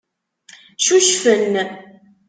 Cucfen. 0.83 1.55